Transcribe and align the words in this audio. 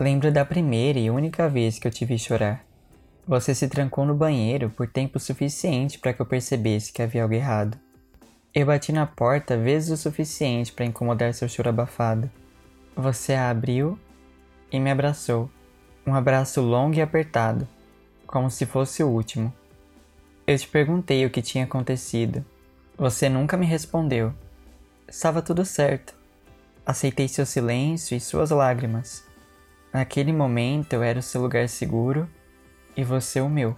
Lembro 0.00 0.30
da 0.30 0.44
primeira 0.44 0.96
e 0.96 1.10
única 1.10 1.48
vez 1.48 1.76
que 1.76 1.88
eu 1.88 1.90
te 1.90 2.04
vi 2.04 2.16
chorar. 2.16 2.64
Você 3.26 3.52
se 3.52 3.66
trancou 3.66 4.06
no 4.06 4.14
banheiro 4.14 4.70
por 4.70 4.86
tempo 4.86 5.18
suficiente 5.18 5.98
para 5.98 6.12
que 6.12 6.22
eu 6.22 6.26
percebesse 6.26 6.92
que 6.92 7.02
havia 7.02 7.24
algo 7.24 7.34
errado. 7.34 7.76
Eu 8.54 8.66
bati 8.66 8.92
na 8.92 9.06
porta 9.06 9.56
vezes 9.56 9.90
o 9.90 9.96
suficiente 9.96 10.72
para 10.72 10.84
incomodar 10.84 11.34
seu 11.34 11.48
choro 11.48 11.70
abafado. 11.70 12.30
Você 12.94 13.34
a 13.34 13.50
abriu 13.50 13.98
e 14.70 14.78
me 14.78 14.88
abraçou. 14.88 15.50
Um 16.06 16.14
abraço 16.14 16.60
longo 16.60 16.94
e 16.94 17.02
apertado, 17.02 17.66
como 18.24 18.48
se 18.52 18.66
fosse 18.66 19.02
o 19.02 19.08
último. 19.08 19.52
Eu 20.46 20.56
te 20.56 20.68
perguntei 20.68 21.26
o 21.26 21.30
que 21.30 21.42
tinha 21.42 21.64
acontecido. 21.64 22.44
Você 22.96 23.28
nunca 23.28 23.56
me 23.56 23.66
respondeu. 23.66 24.32
Estava 25.08 25.42
tudo 25.42 25.64
certo. 25.64 26.14
Aceitei 26.86 27.26
seu 27.26 27.44
silêncio 27.44 28.16
e 28.16 28.20
suas 28.20 28.50
lágrimas. 28.50 29.27
Naquele 29.92 30.32
momento 30.32 30.92
eu 30.92 31.02
era 31.02 31.18
o 31.18 31.22
seu 31.22 31.40
lugar 31.40 31.68
seguro 31.68 32.28
e 32.96 33.02
você 33.02 33.40
o 33.40 33.48
meu. 33.48 33.74